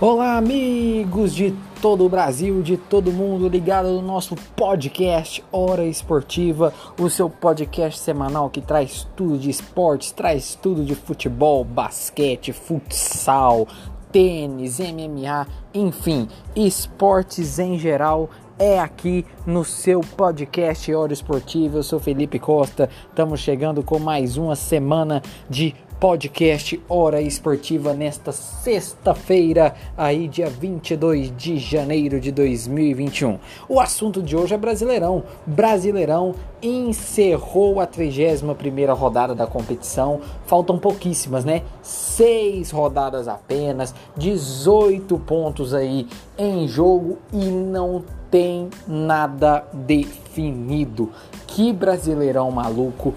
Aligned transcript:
Olá, 0.00 0.36
amigos 0.36 1.34
de 1.34 1.52
todo 1.82 2.06
o 2.06 2.08
Brasil, 2.08 2.62
de 2.62 2.76
todo 2.76 3.10
mundo 3.10 3.48
ligado 3.48 3.88
no 3.88 4.00
nosso 4.00 4.36
podcast 4.54 5.44
Hora 5.50 5.84
Esportiva, 5.84 6.72
o 6.96 7.10
seu 7.10 7.28
podcast 7.28 7.98
semanal 7.98 8.48
que 8.48 8.60
traz 8.60 9.08
tudo 9.16 9.36
de 9.36 9.50
esportes, 9.50 10.12
traz 10.12 10.54
tudo 10.54 10.84
de 10.84 10.94
futebol, 10.94 11.64
basquete, 11.64 12.52
futsal, 12.52 13.66
tênis, 14.12 14.78
MMA, 14.78 15.48
enfim, 15.74 16.28
esportes 16.54 17.58
em 17.58 17.76
geral 17.76 18.30
é 18.56 18.78
aqui 18.78 19.26
no 19.44 19.64
seu 19.64 20.00
podcast 20.00 20.92
Hora 20.94 21.12
Esportiva. 21.12 21.78
Eu 21.78 21.82
sou 21.82 22.00
Felipe 22.00 22.38
Costa. 22.38 22.90
Estamos 23.08 23.40
chegando 23.40 23.84
com 23.84 23.98
mais 24.00 24.36
uma 24.36 24.56
semana 24.56 25.22
de 25.48 25.74
podcast 26.00 26.80
Hora 26.88 27.20
Esportiva 27.20 27.92
nesta 27.92 28.30
sexta-feira, 28.30 29.74
aí 29.96 30.28
dia 30.28 30.48
22 30.48 31.36
de 31.36 31.58
janeiro 31.58 32.20
de 32.20 32.30
2021. 32.30 33.38
O 33.68 33.80
assunto 33.80 34.22
de 34.22 34.36
hoje 34.36 34.54
é 34.54 34.58
Brasileirão. 34.58 35.24
Brasileirão 35.44 36.36
encerrou 36.62 37.80
a 37.80 37.86
31ª 37.86 38.96
rodada 38.96 39.34
da 39.34 39.46
competição. 39.46 40.20
Faltam 40.46 40.78
pouquíssimas, 40.78 41.44
né? 41.44 41.62
Seis 41.82 42.70
rodadas 42.70 43.26
apenas, 43.26 43.92
18 44.16 45.18
pontos 45.18 45.74
aí 45.74 46.06
em 46.38 46.68
jogo 46.68 47.18
e 47.32 47.44
não 47.44 48.04
tem 48.30 48.68
nada 48.86 49.64
definido. 49.72 51.10
Que 51.46 51.72
Brasileirão 51.72 52.50
maluco! 52.50 53.14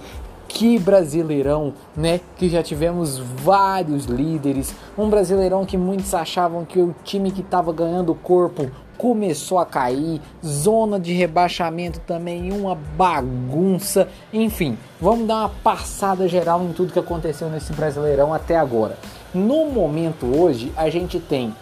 Que 0.61 0.77
brasileirão, 0.77 1.73
né? 1.97 2.21
Que 2.37 2.47
já 2.47 2.61
tivemos 2.61 3.17
vários 3.17 4.05
líderes. 4.05 4.75
Um 4.95 5.09
brasileirão 5.09 5.65
que 5.65 5.75
muitos 5.75 6.13
achavam 6.13 6.63
que 6.63 6.79
o 6.79 6.93
time 7.03 7.31
que 7.31 7.41
estava 7.41 7.73
ganhando 7.73 8.13
corpo 8.13 8.69
começou 8.95 9.57
a 9.57 9.65
cair, 9.65 10.21
zona 10.45 10.99
de 10.99 11.13
rebaixamento 11.13 11.99
também, 12.01 12.51
uma 12.51 12.75
bagunça. 12.75 14.07
Enfim, 14.31 14.77
vamos 15.01 15.27
dar 15.27 15.37
uma 15.37 15.49
passada 15.49 16.27
geral 16.27 16.61
em 16.63 16.73
tudo 16.73 16.93
que 16.93 16.99
aconteceu 16.99 17.49
nesse 17.49 17.73
Brasileirão 17.73 18.31
até 18.31 18.55
agora. 18.55 18.99
No 19.33 19.65
momento 19.65 20.27
hoje, 20.27 20.71
a 20.77 20.91
gente 20.91 21.19
tem 21.19 21.55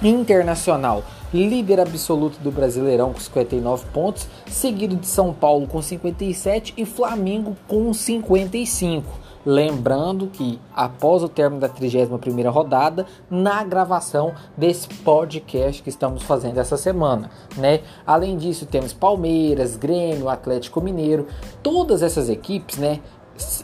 Internacional 0.00 1.02
líder 1.32 1.80
absoluto 1.80 2.38
do 2.40 2.50
Brasileirão 2.50 3.12
com 3.12 3.20
59 3.20 3.86
pontos, 3.92 4.28
seguido 4.46 4.96
de 4.96 5.06
São 5.06 5.32
Paulo 5.32 5.66
com 5.66 5.80
57 5.80 6.74
e 6.76 6.84
Flamengo 6.84 7.56
com 7.66 7.92
55. 7.92 9.22
Lembrando 9.44 10.28
que 10.28 10.60
após 10.74 11.22
o 11.22 11.28
término 11.28 11.60
da 11.60 11.68
31ª 11.68 12.48
rodada, 12.48 13.06
na 13.28 13.64
gravação 13.64 14.32
desse 14.56 14.86
podcast 14.86 15.82
que 15.82 15.88
estamos 15.88 16.22
fazendo 16.22 16.58
essa 16.58 16.76
semana, 16.76 17.28
né? 17.56 17.80
Além 18.06 18.36
disso, 18.36 18.66
temos 18.66 18.92
Palmeiras, 18.92 19.76
Grêmio, 19.76 20.28
Atlético 20.28 20.80
Mineiro, 20.80 21.26
todas 21.60 22.02
essas 22.02 22.28
equipes, 22.28 22.78
né? 22.78 23.00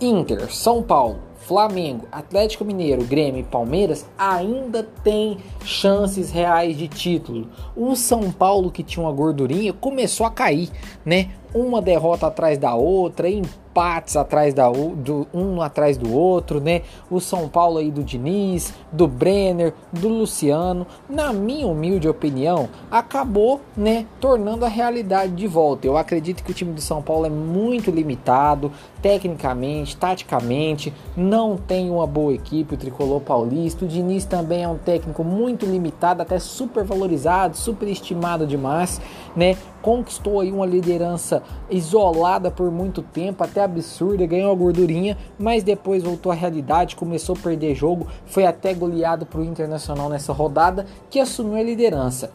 Inter, 0.00 0.52
São 0.52 0.82
Paulo, 0.82 1.20
Flamengo, 1.48 2.06
Atlético 2.12 2.64
Mineiro, 2.64 3.04
Grêmio 3.04 3.40
e 3.40 3.44
Palmeiras 3.44 4.06
ainda 4.18 4.86
tem 5.02 5.38
chances 5.64 6.30
reais 6.30 6.76
de 6.76 6.86
título. 6.88 7.48
O 7.74 7.96
São 7.96 8.30
Paulo, 8.30 8.70
que 8.70 8.82
tinha 8.82 9.02
uma 9.02 9.12
gordurinha, 9.12 9.72
começou 9.72 10.26
a 10.26 10.30
cair, 10.30 10.70
né? 11.06 11.30
Uma 11.54 11.80
derrota 11.80 12.26
atrás 12.26 12.58
da 12.58 12.74
outra, 12.74 13.30
em 13.30 13.42
empates 13.78 14.16
atrás 14.16 14.52
da, 14.52 14.68
do, 14.68 15.26
um 15.32 15.62
atrás 15.62 15.96
do 15.96 16.12
outro, 16.12 16.60
né? 16.60 16.82
O 17.08 17.20
São 17.20 17.48
Paulo 17.48 17.78
aí 17.78 17.90
do 17.90 18.02
Diniz, 18.02 18.74
do 18.90 19.06
Brenner, 19.06 19.72
do 19.92 20.08
Luciano, 20.08 20.84
na 21.08 21.32
minha 21.32 21.66
humilde 21.66 22.08
opinião, 22.08 22.68
acabou, 22.90 23.60
né, 23.76 24.06
tornando 24.20 24.64
a 24.64 24.68
realidade 24.68 25.32
de 25.32 25.46
volta. 25.46 25.86
Eu 25.86 25.96
acredito 25.96 26.42
que 26.42 26.50
o 26.50 26.54
time 26.54 26.72
do 26.72 26.80
São 26.80 27.00
Paulo 27.00 27.26
é 27.26 27.30
muito 27.30 27.90
limitado, 27.90 28.72
tecnicamente, 29.00 29.96
taticamente, 29.96 30.92
não 31.16 31.56
tem 31.56 31.90
uma 31.90 32.06
boa 32.06 32.34
equipe, 32.34 32.74
o 32.74 32.78
tricolor 32.78 33.20
paulista. 33.20 33.84
O 33.84 33.88
Diniz 33.88 34.24
também 34.24 34.62
é 34.62 34.68
um 34.68 34.78
técnico 34.78 35.22
muito 35.24 35.66
limitado, 35.66 36.22
até 36.22 36.38
super 36.38 36.84
valorizado, 36.84 37.56
super 37.56 37.88
estimado 37.88 38.46
demais, 38.46 39.00
né? 39.36 39.56
Conquistou 39.80 40.40
aí 40.40 40.50
uma 40.50 40.66
liderança 40.66 41.42
isolada 41.70 42.50
por 42.50 42.70
muito 42.70 43.00
tempo, 43.02 43.44
até 43.44 43.62
absurda, 43.62 44.26
ganhou 44.26 44.50
a 44.50 44.54
gordurinha, 44.54 45.16
mas 45.38 45.62
depois 45.62 46.02
voltou 46.02 46.32
à 46.32 46.34
realidade, 46.34 46.96
começou 46.96 47.36
a 47.38 47.42
perder 47.42 47.74
jogo, 47.74 48.06
foi 48.26 48.44
até 48.44 48.74
goleado 48.74 49.24
para 49.24 49.40
o 49.40 49.44
Internacional 49.44 50.08
nessa 50.08 50.32
rodada, 50.32 50.86
que 51.08 51.20
assumiu 51.20 51.56
a 51.56 51.62
liderança. 51.62 52.32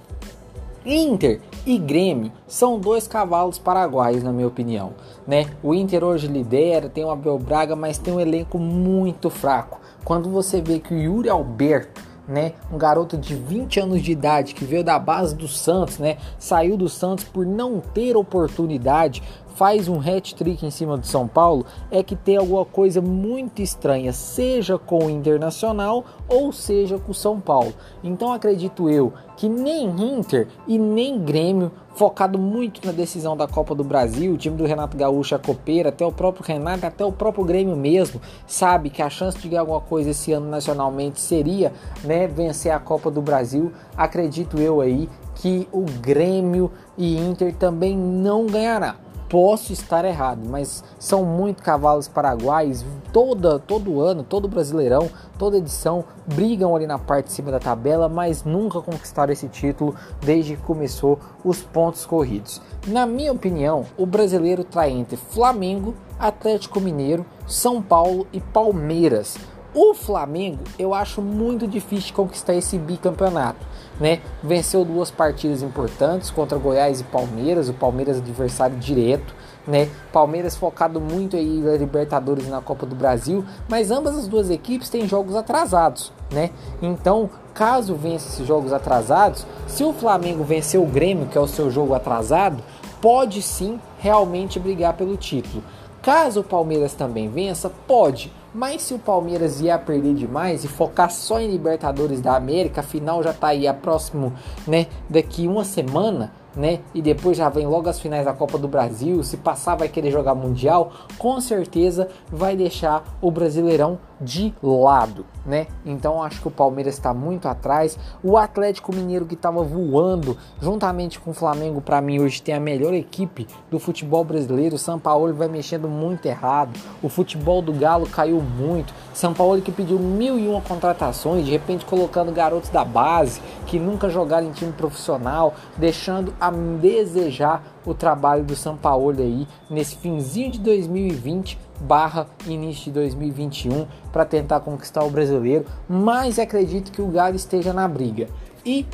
Inter 0.85 1.39
e 1.65 1.77
Grêmio 1.77 2.31
são 2.47 2.79
dois 2.79 3.07
cavalos 3.07 3.57
paraguaios, 3.57 4.23
na 4.23 4.31
minha 4.31 4.47
opinião. 4.47 4.93
Né? 5.25 5.47
O 5.63 5.73
Inter 5.73 6.03
hoje 6.03 6.27
lidera, 6.27 6.89
tem 6.89 7.05
o 7.05 7.09
Abel 7.09 7.39
Braga, 7.39 7.75
mas 7.75 7.97
tem 7.97 8.13
um 8.13 8.19
elenco 8.19 8.59
muito 8.59 9.29
fraco. 9.29 9.79
Quando 10.03 10.29
você 10.29 10.61
vê 10.61 10.79
que 10.79 10.93
o 10.93 10.97
Yuri 10.97 11.29
Alberto 11.29 12.13
né? 12.27 12.53
Um 12.71 12.77
garoto 12.77 13.17
de 13.17 13.35
20 13.35 13.79
anos 13.81 14.01
de 14.01 14.11
idade 14.11 14.53
que 14.53 14.63
veio 14.63 14.83
da 14.83 14.97
base 14.97 15.35
do 15.35 15.47
Santos, 15.47 15.97
né? 15.97 16.17
Saiu 16.39 16.77
do 16.77 16.87
Santos 16.87 17.25
por 17.25 17.45
não 17.45 17.79
ter 17.79 18.15
oportunidade, 18.15 19.21
faz 19.55 19.87
um 19.87 19.99
hat-trick 19.99 20.65
em 20.65 20.71
cima 20.71 20.97
do 20.97 21.05
São 21.05 21.27
Paulo 21.27 21.65
é 21.91 22.03
que 22.03 22.15
tem 22.15 22.37
alguma 22.37 22.65
coisa 22.65 23.01
muito 23.01 23.61
estranha, 23.61 24.11
seja 24.11 24.77
com 24.77 25.05
o 25.05 25.09
Internacional 25.09 26.03
ou 26.27 26.51
seja 26.51 26.97
com 26.97 27.11
o 27.11 27.15
São 27.15 27.39
Paulo. 27.39 27.73
Então 28.03 28.33
acredito 28.33 28.89
eu 28.89 29.13
que 29.35 29.49
nem 29.49 29.89
Inter 29.89 30.47
e 30.67 30.77
nem 30.77 31.19
Grêmio, 31.19 31.71
focado 31.95 32.37
muito 32.37 32.85
na 32.85 32.91
decisão 32.91 33.35
da 33.35 33.47
Copa 33.47 33.75
do 33.75 33.83
Brasil, 33.83 34.33
o 34.33 34.37
time 34.37 34.55
do 34.55 34.65
Renato 34.65 34.97
Gaúcho, 34.97 35.35
a 35.35 35.39
copeira, 35.39 35.89
até 35.89 36.05
o 36.05 36.11
próprio 36.11 36.45
Renato, 36.45 36.85
até 36.85 37.03
o 37.05 37.11
próprio 37.11 37.43
Grêmio 37.43 37.75
mesmo, 37.75 38.21
sabe 38.47 38.89
que 38.89 39.01
a 39.01 39.09
chance 39.09 39.37
de 39.37 39.47
ganhar 39.47 39.61
alguma 39.61 39.81
coisa 39.81 40.11
esse 40.11 40.31
ano 40.31 40.49
nacionalmente 40.49 41.19
seria 41.19 41.71
né, 42.03 42.27
vencer 42.27 42.71
a 42.71 42.79
Copa 42.79 43.09
do 43.11 43.21
Brasil. 43.21 43.71
Acredito 43.97 44.59
eu 44.59 44.81
aí 44.81 45.09
que 45.35 45.67
o 45.71 45.81
Grêmio 45.81 46.71
e 46.97 47.17
Inter 47.17 47.55
também 47.55 47.97
não 47.97 48.45
ganhará. 48.45 48.95
Posso 49.33 49.73
estar 49.73 50.05
errado, 50.05 50.41
mas 50.47 50.83
são 50.99 51.25
muito 51.25 51.63
cavalos 51.63 52.07
paraguaios. 52.07 52.85
Toda, 53.11 53.57
todo 53.57 53.99
ano, 53.99 54.21
todo 54.21 54.47
brasileirão, 54.47 55.09
toda 55.39 55.57
edição 55.57 56.03
brigam 56.27 56.75
ali 56.75 56.85
na 56.85 56.99
parte 56.99 57.25
de 57.25 57.31
cima 57.31 57.49
da 57.49 57.57
tabela, 57.57 58.07
mas 58.07 58.43
nunca 58.43 58.79
conquistaram 58.79 59.33
esse 59.33 59.47
título 59.47 59.95
desde 60.21 60.55
que 60.55 60.61
começou 60.61 61.17
os 61.43 61.63
pontos 61.63 62.05
corridos. 62.05 62.61
Na 62.85 63.07
minha 63.07 63.31
opinião, 63.31 63.85
o 63.97 64.05
brasileiro 64.05 64.61
está 64.61 64.87
entre 64.87 65.17
Flamengo, 65.17 65.95
Atlético 66.19 66.79
Mineiro, 66.79 67.25
São 67.47 67.81
Paulo 67.81 68.27
e 68.31 68.39
Palmeiras. 68.39 69.35
O 69.75 69.95
Flamengo 69.95 70.59
eu 70.77 70.93
acho 70.93 71.19
muito 71.19 71.67
difícil 71.67 72.13
conquistar 72.13 72.53
esse 72.53 72.77
bicampeonato, 72.77 73.65
né? 73.99 74.21
Venceu 74.43 74.85
duas 74.85 75.09
partidas 75.09 75.63
importantes 75.63 76.29
contra 76.29 76.59
Goiás 76.59 77.01
e 77.01 77.03
Palmeiras, 77.03 77.69
o 77.69 77.73
Palmeiras 77.73 78.17
adversário 78.17 78.77
direto, 78.77 79.33
né? 79.67 79.89
Palmeiras 80.11 80.55
focado 80.55 81.01
muito 81.01 81.35
aí 81.35 81.59
na 81.59 81.73
Libertadores 81.75 82.45
e 82.45 82.51
na 82.51 82.61
Copa 82.61 82.85
do 82.85 82.95
Brasil, 82.95 83.43
mas 83.67 83.89
ambas 83.89 84.15
as 84.15 84.27
duas 84.27 84.51
equipes 84.51 84.89
têm 84.89 85.07
jogos 85.07 85.35
atrasados, 85.35 86.13
né? 86.31 86.51
Então, 86.79 87.27
caso 87.51 87.95
vença 87.95 88.27
esses 88.27 88.45
jogos 88.45 88.71
atrasados, 88.71 89.43
se 89.67 89.83
o 89.83 89.91
Flamengo 89.91 90.43
vencer 90.43 90.79
o 90.79 90.85
Grêmio, 90.85 91.25
que 91.25 91.37
é 91.37 91.41
o 91.41 91.47
seu 91.47 91.71
jogo 91.71 91.95
atrasado, 91.95 92.61
pode 93.01 93.41
sim 93.41 93.79
realmente 93.97 94.59
brigar 94.59 94.93
pelo 94.93 95.17
título. 95.17 95.63
Caso 95.99 96.41
o 96.41 96.43
Palmeiras 96.43 96.93
também 96.93 97.27
vença, 97.27 97.71
pode 97.87 98.31
mas 98.53 98.81
se 98.83 98.93
o 98.93 98.99
Palmeiras 98.99 99.59
vier 99.59 99.75
a 99.75 99.79
perder 99.79 100.13
demais 100.13 100.63
e 100.63 100.67
focar 100.67 101.09
só 101.09 101.39
em 101.39 101.49
Libertadores 101.49 102.21
da 102.21 102.35
América, 102.35 102.81
afinal 102.81 103.23
já 103.23 103.31
está 103.31 103.47
aí 103.47 103.67
a 103.67 103.73
próximo, 103.73 104.33
né, 104.67 104.87
daqui 105.09 105.47
uma 105.47 105.65
semana, 105.65 106.31
né? 106.55 106.81
E 106.93 107.01
depois 107.01 107.35
já 107.37 107.49
vem 107.49 107.65
logo 107.65 107.89
as 107.89 107.99
finais 107.99 108.25
da 108.25 108.33
Copa 108.33 108.57
do 108.57 108.67
Brasil. 108.67 109.23
Se 109.23 109.37
passar, 109.37 109.75
vai 109.75 109.89
querer 109.89 110.11
jogar 110.11 110.35
Mundial. 110.35 110.91
Com 111.17 111.41
certeza 111.41 112.07
vai 112.31 112.55
deixar 112.55 113.03
o 113.21 113.31
Brasileirão 113.31 113.97
de 114.23 114.53
lado, 114.61 115.25
né? 115.45 115.67
Então 115.85 116.23
acho 116.23 116.41
que 116.41 116.47
o 116.47 116.51
Palmeiras 116.51 116.95
está 116.95 117.13
muito 117.13 117.47
atrás. 117.47 117.97
O 118.23 118.37
Atlético 118.37 118.95
Mineiro 118.95 119.25
que 119.25 119.33
estava 119.35 119.61
voando, 119.63 120.37
juntamente 120.61 121.19
com 121.19 121.31
o 121.31 121.33
Flamengo, 121.33 121.81
para 121.81 122.01
mim 122.01 122.19
hoje 122.19 122.41
tem 122.41 122.55
a 122.55 122.59
melhor 122.59 122.93
equipe 122.93 123.47
do 123.69 123.79
futebol 123.79 124.23
brasileiro. 124.23 124.75
O 124.75 124.79
São 124.79 124.97
Paulo 124.97 125.33
vai 125.33 125.47
mexendo 125.47 125.87
muito 125.87 126.25
errado. 126.25 126.79
O 127.01 127.09
futebol 127.09 127.61
do 127.61 127.73
Galo 127.73 128.07
caiu 128.07 128.41
muito. 128.41 128.93
São 129.13 129.33
Paulo 129.33 129.61
que 129.61 129.71
pediu 129.71 129.99
mil 129.99 130.39
e 130.39 130.47
uma 130.47 130.61
contratações, 130.61 131.45
de 131.45 131.51
repente 131.51 131.85
colocando 131.85 132.31
garotos 132.31 132.69
da 132.69 132.83
base 132.83 133.41
que 133.67 133.79
nunca 133.79 134.09
jogaram 134.09 134.47
em 134.47 134.51
time 134.51 134.71
profissional, 134.71 135.53
deixando 135.77 136.33
a 136.39 136.49
desejar 136.51 137.63
o 137.85 137.93
trabalho 137.93 138.43
do 138.43 138.55
São 138.55 138.75
Paulo 138.75 139.19
aí 139.19 139.47
nesse 139.69 139.95
finzinho 139.95 140.51
de 140.51 140.59
2020 140.59 141.59
barra 141.79 142.27
início 142.47 142.85
de 142.85 142.91
2021 142.91 143.87
para 144.11 144.25
tentar 144.25 144.61
conquistar 144.61 145.03
o 145.03 145.09
brasileiro, 145.09 145.65
mas 145.87 146.39
acredito 146.39 146.91
que 146.91 147.01
o 147.01 147.07
Galo 147.07 147.35
esteja 147.35 147.73
na 147.73 147.87
briga. 147.87 148.27
E 148.65 148.85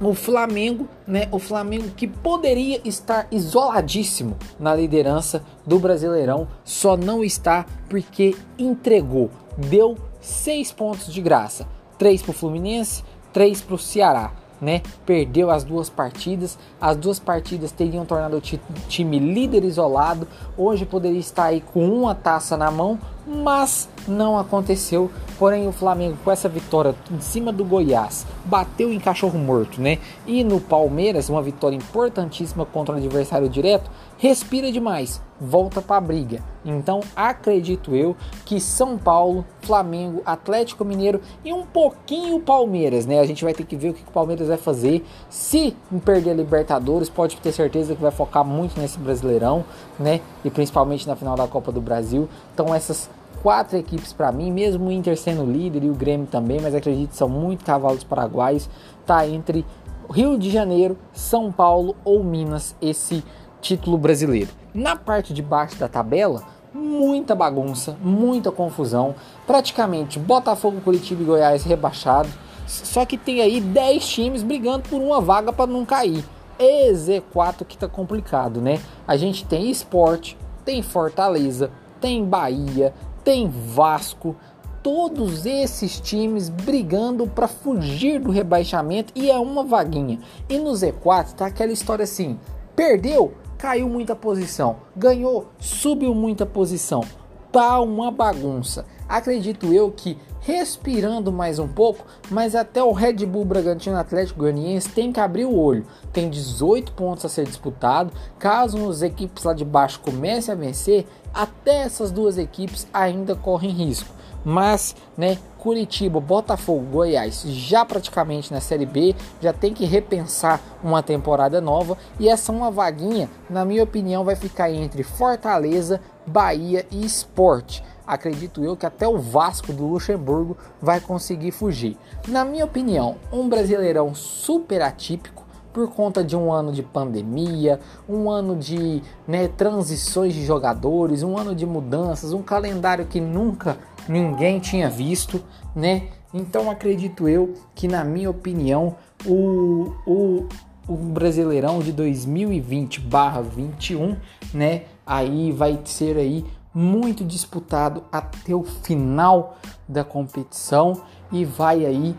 o 0.00 0.14
Flamengo, 0.14 0.88
né? 1.06 1.28
O 1.30 1.38
Flamengo 1.38 1.90
que 1.94 2.06
poderia 2.06 2.80
estar 2.84 3.26
isoladíssimo 3.30 4.36
na 4.58 4.74
liderança 4.74 5.44
do 5.66 5.78
Brasileirão, 5.78 6.48
só 6.64 6.96
não 6.96 7.22
está 7.22 7.66
porque 7.88 8.34
entregou, 8.58 9.30
deu 9.56 9.96
seis 10.20 10.72
pontos 10.72 11.12
de 11.12 11.20
graça, 11.20 11.68
três 11.98 12.22
para 12.22 12.30
o 12.30 12.34
Fluminense, 12.34 13.04
três 13.32 13.60
para 13.60 13.74
o 13.74 13.78
Ceará 13.78 14.32
né? 14.60 14.82
Perdeu 15.06 15.50
as 15.50 15.64
duas 15.64 15.88
partidas. 15.88 16.58
As 16.80 16.96
duas 16.96 17.18
partidas 17.18 17.72
teriam 17.72 18.04
tornado 18.04 18.36
o 18.36 18.40
time 18.40 19.18
líder 19.18 19.64
isolado. 19.64 20.26
Hoje 20.56 20.84
poderia 20.84 21.18
estar 21.18 21.44
aí 21.44 21.60
com 21.60 21.88
uma 21.88 22.14
taça 22.14 22.56
na 22.56 22.70
mão, 22.70 22.98
mas 23.26 23.88
não 24.06 24.38
aconteceu. 24.38 25.10
Porém, 25.38 25.66
o 25.66 25.72
Flamengo 25.72 26.18
com 26.22 26.30
essa 26.30 26.50
vitória 26.50 26.94
em 27.10 27.20
cima 27.20 27.50
do 27.50 27.64
Goiás 27.64 28.26
bateu 28.44 28.92
em 28.92 29.00
cachorro 29.00 29.38
morto, 29.38 29.80
né? 29.80 29.98
E 30.26 30.44
no 30.44 30.60
Palmeiras, 30.60 31.30
uma 31.30 31.40
vitória 31.40 31.76
importantíssima 31.76 32.66
contra 32.66 32.94
o 32.94 32.98
adversário 32.98 33.48
direto, 33.48 33.90
respira 34.18 34.70
demais, 34.70 35.22
volta 35.40 35.80
para 35.80 35.96
a 35.96 36.00
briga. 36.00 36.42
Então, 36.62 37.00
acredito 37.16 37.96
eu 37.96 38.14
que 38.44 38.60
São 38.60 38.98
Paulo, 38.98 39.46
Flamengo, 39.62 40.20
Atlético 40.26 40.84
Mineiro 40.84 41.22
e 41.42 41.54
um 41.54 41.64
pouquinho 41.64 42.38
Palmeiras, 42.40 43.06
né? 43.06 43.18
A 43.18 43.24
gente 43.24 43.42
vai 43.42 43.54
ter 43.54 43.64
que 43.64 43.76
ver 43.76 43.90
o 43.90 43.94
que 43.94 44.02
o 44.02 44.12
Palmeiras 44.12 44.48
vai 44.48 44.58
fazer. 44.58 45.02
Se 45.30 45.74
perder 46.04 46.32
a 46.32 46.34
Libertadores, 46.34 47.08
pode 47.08 47.38
ter 47.38 47.52
certeza 47.52 47.94
que 47.94 48.02
vai 48.02 48.10
focar 48.10 48.44
muito 48.44 48.78
nesse 48.78 48.98
Brasileirão, 48.98 49.64
né? 49.98 50.20
E 50.44 50.50
principalmente 50.50 51.08
na 51.08 51.16
final 51.16 51.34
da 51.34 51.48
Copa 51.48 51.72
do 51.72 51.80
Brasil. 51.80 52.28
Então, 52.52 52.74
essas 52.74 53.08
quatro 53.42 53.76
equipes 53.76 54.12
para 54.12 54.32
mim, 54.32 54.50
mesmo 54.50 54.88
o 54.88 54.92
Inter 54.92 55.16
sendo 55.16 55.44
líder 55.44 55.84
e 55.84 55.90
o 55.90 55.94
Grêmio 55.94 56.26
também, 56.26 56.60
mas 56.60 56.74
acredito 56.74 57.10
que 57.10 57.16
são 57.16 57.28
muito 57.28 57.64
cavalos 57.64 58.04
paraguaios, 58.04 58.68
tá 59.06 59.26
entre 59.26 59.64
Rio 60.10 60.38
de 60.38 60.50
Janeiro, 60.50 60.98
São 61.12 61.52
Paulo 61.52 61.96
ou 62.04 62.22
Minas 62.22 62.74
esse 62.80 63.24
título 63.60 63.96
brasileiro. 63.96 64.50
Na 64.74 64.96
parte 64.96 65.32
de 65.32 65.42
baixo 65.42 65.76
da 65.76 65.88
tabela, 65.88 66.42
muita 66.72 67.34
bagunça, 67.34 67.96
muita 68.02 68.50
confusão, 68.50 69.14
praticamente 69.46 70.18
Botafogo, 70.18 70.80
Curitiba 70.80 71.22
e 71.22 71.26
Goiás 71.26 71.64
rebaixados. 71.64 72.32
Só 72.66 73.04
que 73.04 73.16
tem 73.16 73.40
aí 73.40 73.60
10 73.60 74.06
times 74.06 74.42
brigando 74.42 74.88
por 74.88 75.00
uma 75.00 75.20
vaga 75.20 75.52
para 75.52 75.70
não 75.70 75.84
cair. 75.84 76.24
E 76.58 76.92
Z4 76.92 77.64
que 77.66 77.76
tá 77.76 77.88
complicado, 77.88 78.60
né? 78.60 78.80
A 79.08 79.16
gente 79.16 79.44
tem 79.46 79.70
Esporte, 79.70 80.36
tem 80.64 80.82
Fortaleza, 80.82 81.70
tem 82.00 82.24
Bahia, 82.24 82.94
tem 83.24 83.48
Vasco, 83.48 84.36
todos 84.82 85.46
esses 85.46 86.00
times 86.00 86.48
brigando 86.48 87.26
para 87.26 87.48
fugir 87.48 88.20
do 88.20 88.30
rebaixamento 88.30 89.12
e 89.14 89.30
é 89.30 89.38
uma 89.38 89.62
vaguinha. 89.62 90.18
E 90.48 90.58
no 90.58 90.70
Z4 90.70 91.32
tá 91.32 91.46
aquela 91.46 91.72
história 91.72 92.04
assim: 92.04 92.38
perdeu, 92.74 93.34
caiu 93.58 93.88
muita 93.88 94.16
posição, 94.16 94.76
ganhou, 94.96 95.48
subiu 95.58 96.14
muita 96.14 96.46
posição. 96.46 97.04
Tá 97.52 97.80
uma 97.80 98.10
bagunça. 98.10 98.86
Acredito 99.08 99.72
eu 99.72 99.90
que 99.90 100.16
respirando 100.40 101.30
mais 101.30 101.58
um 101.58 101.68
pouco, 101.68 102.04
mas 102.30 102.54
até 102.54 102.82
o 102.82 102.92
Red 102.92 103.26
Bull 103.26 103.44
Bragantino 103.44 103.96
Atlético 103.96 104.40
Goianiense 104.40 104.88
tem 104.88 105.12
que 105.12 105.20
abrir 105.20 105.44
o 105.44 105.56
olho. 105.56 105.86
Tem 106.12 106.30
18 106.30 106.92
pontos 106.92 107.24
a 107.24 107.28
ser 107.28 107.44
disputado. 107.44 108.12
Caso 108.38 108.88
as 108.88 109.02
equipes 109.02 109.44
lá 109.44 109.52
de 109.52 109.64
baixo 109.64 110.00
comecem 110.00 110.52
a 110.52 110.56
vencer, 110.56 111.06
até 111.32 111.82
essas 111.82 112.10
duas 112.10 112.38
equipes 112.38 112.86
ainda 112.92 113.34
correm 113.34 113.70
risco. 113.70 114.20
Mas, 114.44 114.96
né, 115.16 115.36
Curitiba, 115.58 116.18
Botafogo, 116.18 116.86
Goiás 116.90 117.42
já 117.42 117.84
praticamente 117.84 118.50
na 118.52 118.60
Série 118.60 118.86
B, 118.86 119.14
já 119.40 119.52
tem 119.52 119.74
que 119.74 119.84
repensar 119.84 120.58
uma 120.82 121.02
temporada 121.02 121.60
nova 121.60 121.98
e 122.18 122.28
essa 122.28 122.50
uma 122.50 122.70
vaguinha, 122.70 123.28
na 123.50 123.64
minha 123.64 123.82
opinião, 123.82 124.24
vai 124.24 124.34
ficar 124.34 124.70
entre 124.70 125.02
Fortaleza, 125.02 126.00
Bahia 126.26 126.86
e 126.90 127.04
Sport. 127.04 127.82
Acredito 128.10 128.62
eu 128.64 128.76
que 128.76 128.84
até 128.84 129.06
o 129.06 129.18
Vasco 129.18 129.72
do 129.72 129.86
Luxemburgo 129.86 130.56
vai 130.82 130.98
conseguir 130.98 131.52
fugir. 131.52 131.96
Na 132.26 132.44
minha 132.44 132.64
opinião, 132.64 133.14
um 133.32 133.48
Brasileirão 133.48 134.12
super 134.16 134.82
atípico 134.82 135.44
por 135.72 135.88
conta 135.94 136.24
de 136.24 136.36
um 136.36 136.52
ano 136.52 136.72
de 136.72 136.82
pandemia, 136.82 137.78
um 138.08 138.28
ano 138.28 138.56
de 138.56 139.00
né, 139.28 139.46
transições 139.46 140.34
de 140.34 140.44
jogadores, 140.44 141.22
um 141.22 141.38
ano 141.38 141.54
de 141.54 141.64
mudanças, 141.64 142.32
um 142.32 142.42
calendário 142.42 143.06
que 143.06 143.20
nunca 143.20 143.78
ninguém 144.08 144.58
tinha 144.58 144.90
visto, 144.90 145.40
né? 145.72 146.08
Então 146.34 146.68
acredito 146.68 147.28
eu 147.28 147.54
que, 147.76 147.86
na 147.86 148.02
minha 148.02 148.28
opinião, 148.28 148.96
o, 149.24 149.92
o, 150.04 150.48
o 150.88 150.96
Brasileirão 150.96 151.78
de 151.78 151.92
2020/21, 151.92 154.16
né? 154.52 154.82
Aí 155.06 155.52
vai 155.52 155.78
ser 155.84 156.16
aí 156.16 156.44
muito 156.74 157.24
disputado 157.24 158.04
até 158.12 158.54
o 158.54 158.62
final 158.62 159.56
da 159.88 160.04
competição 160.04 161.02
e 161.32 161.44
vai 161.44 161.84
aí 161.84 162.16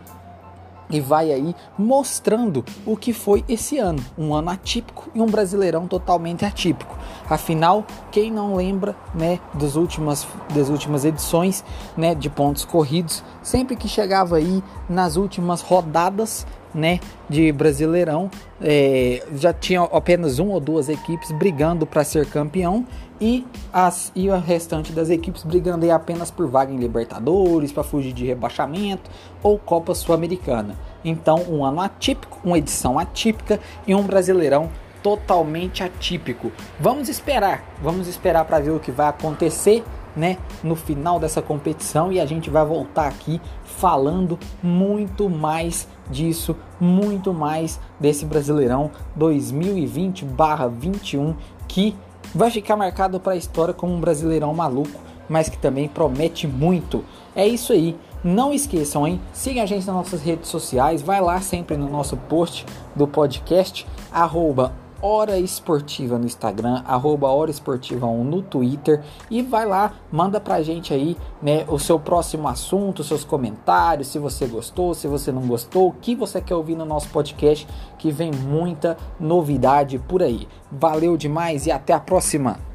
e 0.92 1.00
vai 1.00 1.32
aí 1.32 1.56
mostrando 1.78 2.64
o 2.84 2.96
que 2.96 3.12
foi 3.12 3.42
esse 3.48 3.78
ano, 3.78 4.04
um 4.16 4.34
ano 4.34 4.50
atípico 4.50 5.08
e 5.14 5.20
um 5.20 5.26
Brasileirão 5.26 5.88
totalmente 5.88 6.44
atípico. 6.44 6.96
Afinal, 7.28 7.86
quem 8.10 8.30
não 8.30 8.54
lembra, 8.54 8.94
né, 9.14 9.40
das 9.54 9.74
últimas 9.74 10.26
das 10.54 10.68
últimas 10.68 11.04
edições, 11.04 11.64
né, 11.96 12.14
de 12.14 12.28
pontos 12.28 12.64
corridos, 12.64 13.24
sempre 13.42 13.74
que 13.74 13.88
chegava 13.88 14.36
aí 14.36 14.62
nas 14.88 15.16
últimas 15.16 15.62
rodadas, 15.62 16.46
né, 16.74 17.00
de 17.28 17.52
Brasileirão, 17.52 18.30
é, 18.60 19.22
já 19.34 19.52
tinha 19.52 19.82
apenas 19.82 20.38
uma 20.38 20.54
ou 20.54 20.60
duas 20.60 20.88
equipes 20.88 21.30
brigando 21.32 21.86
para 21.86 22.04
ser 22.04 22.26
campeão 22.26 22.86
e, 23.20 23.46
as, 23.72 24.10
e 24.16 24.28
o 24.28 24.38
restante 24.38 24.92
das 24.92 25.08
equipes 25.08 25.44
brigando 25.44 25.90
apenas 25.92 26.30
por 26.30 26.48
vaga 26.48 26.72
em 26.72 26.76
Libertadores, 26.76 27.70
para 27.70 27.84
fugir 27.84 28.12
de 28.12 28.26
rebaixamento 28.26 29.10
ou 29.42 29.58
Copa 29.58 29.94
Sul-Americana. 29.94 30.76
Então, 31.04 31.44
um 31.48 31.64
ano 31.64 31.80
atípico, 31.80 32.38
uma 32.44 32.58
edição 32.58 32.98
atípica 32.98 33.60
e 33.86 33.94
um 33.94 34.02
Brasileirão 34.02 34.68
totalmente 35.02 35.82
atípico. 35.82 36.52
Vamos 36.78 37.08
esperar, 37.08 37.64
vamos 37.82 38.06
esperar 38.06 38.44
para 38.44 38.60
ver 38.60 38.70
o 38.70 38.80
que 38.80 38.90
vai 38.90 39.08
acontecer, 39.08 39.84
né, 40.14 40.38
no 40.62 40.76
final 40.76 41.18
dessa 41.18 41.42
competição 41.42 42.12
e 42.12 42.20
a 42.20 42.26
gente 42.26 42.50
vai 42.50 42.64
voltar 42.64 43.08
aqui 43.08 43.40
falando 43.64 44.38
muito 44.62 45.28
mais 45.28 45.88
disso, 46.10 46.54
muito 46.80 47.34
mais 47.34 47.80
desse 47.98 48.24
Brasileirão 48.24 48.92
2020/21 49.18 51.34
que 51.66 51.96
vai 52.34 52.50
ficar 52.50 52.76
marcado 52.76 53.20
para 53.20 53.32
a 53.32 53.36
história 53.36 53.74
como 53.74 53.94
um 53.94 54.00
brasileirão 54.00 54.54
maluco, 54.54 55.00
mas 55.28 55.48
que 55.48 55.58
também 55.58 55.88
promete 55.88 56.46
muito. 56.46 57.04
É 57.34 57.46
isso 57.46 57.72
aí. 57.72 57.96
Não 58.22 58.52
esqueçam, 58.52 59.06
hein? 59.06 59.20
Siga 59.32 59.62
a 59.62 59.66
gente 59.66 59.86
nas 59.86 59.96
nossas 59.96 60.22
redes 60.22 60.48
sociais. 60.48 61.02
Vai 61.02 61.20
lá 61.20 61.40
sempre 61.40 61.76
no 61.76 61.90
nosso 61.90 62.16
post 62.16 62.64
do 62.94 63.06
podcast, 63.06 63.86
arroba 64.12 64.72
Hora 65.02 65.36
Esportiva 65.36 66.16
no 66.16 66.24
Instagram, 66.24 66.82
arroba 66.86 67.28
Hora 67.28 67.50
Esportiva 67.50 68.06
1 68.06 68.22
no 68.22 68.40
Twitter 68.40 69.02
e 69.28 69.42
vai 69.42 69.66
lá, 69.66 69.94
manda 70.12 70.40
pra 70.40 70.62
gente 70.62 70.94
aí 70.94 71.16
né, 71.42 71.64
o 71.66 71.78
seu 71.78 71.98
próximo 71.98 72.46
assunto, 72.46 73.02
seus 73.02 73.24
comentários, 73.24 74.06
se 74.06 74.18
você 74.20 74.46
gostou, 74.46 74.94
se 74.94 75.08
você 75.08 75.32
não 75.32 75.42
gostou, 75.42 75.88
o 75.88 75.92
que 75.92 76.14
você 76.14 76.40
quer 76.40 76.54
ouvir 76.54 76.76
no 76.76 76.84
nosso 76.84 77.08
podcast, 77.08 77.66
que 77.98 78.12
vem 78.12 78.30
muita 78.30 78.96
novidade 79.18 79.98
por 79.98 80.22
aí. 80.22 80.46
Valeu 80.70 81.16
demais 81.16 81.66
e 81.66 81.72
até 81.72 81.92
a 81.92 82.00
próxima! 82.00 82.71